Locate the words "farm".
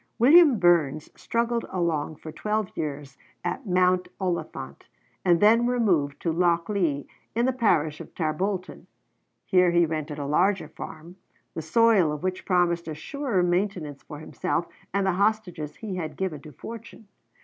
10.69-11.17